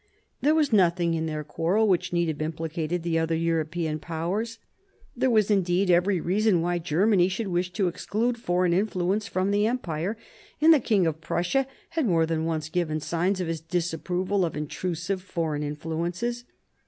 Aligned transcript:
There 0.41 0.55
was 0.55 0.73
nothing 0.73 1.13
in 1.13 1.27
their 1.27 1.43
quarrel 1.43 1.87
which 1.87 2.11
need 2.11 2.27
have 2.27 2.41
implicated 2.41 3.03
the 3.03 3.19
other 3.19 3.35
European 3.35 3.99
Powers. 3.99 4.57
There 5.15 5.29
was 5.29 5.51
indeed 5.51 5.91
every 5.91 6.19
reason 6.19 6.59
why 6.63 6.79
Germany 6.79 7.27
should 7.29 7.49
wish 7.49 7.71
to 7.73 7.87
exclude 7.87 8.39
foreign 8.39 8.73
influence 8.73 9.27
from 9.27 9.51
the 9.51 9.67
Empire, 9.67 10.17
and 10.59 10.73
the 10.73 10.79
King 10.79 11.05
of 11.05 11.21
Prussia 11.21 11.67
had 11.91 12.07
more 12.07 12.25
than 12.25 12.45
once 12.45 12.67
given 12.67 12.99
signs 12.99 13.39
of 13.39 13.47
his 13.47 13.61
disapproval 13.61 14.43
of 14.43 14.57
intrusive 14.57 15.21
foreign 15.21 15.61
influences. 15.61 16.45